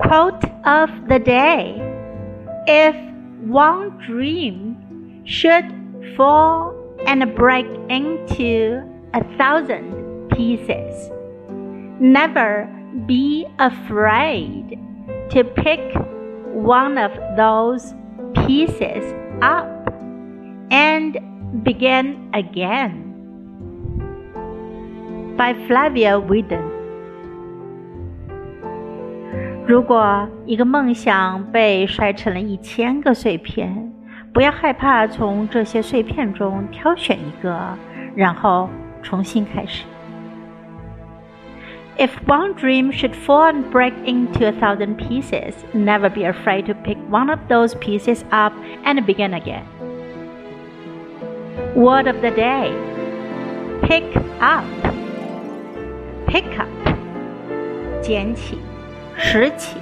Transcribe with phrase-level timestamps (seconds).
[0.00, 1.74] Quote of the day
[2.66, 2.94] If
[3.46, 4.76] one dream
[5.24, 5.64] should
[6.16, 6.74] fall
[7.06, 8.82] and break into
[9.14, 11.10] a thousand pieces,
[11.98, 12.68] never
[13.06, 14.78] be afraid
[15.30, 15.80] to pick
[16.52, 17.94] one of those
[18.46, 19.02] pieces
[19.40, 19.66] up
[20.70, 21.16] and
[21.64, 23.02] begin again.
[25.38, 26.75] By Flavia Weedn.
[29.67, 33.91] 如果一个梦想被摔成了一千个碎片，
[34.33, 37.77] 不要害怕从这些碎片中挑选一个，
[38.15, 38.69] 然后
[39.01, 39.85] 重新开始。
[41.97, 46.97] If one dream should fall and break into a thousand pieces, never be afraid to pick
[47.09, 48.53] one of those pieces up
[48.83, 49.63] and begin again.
[51.75, 52.71] Word of the day
[53.81, 54.03] Pick
[54.39, 54.63] up.
[56.27, 56.67] Pick up.
[58.01, 58.57] 捡起。
[59.16, 59.76] 拾起。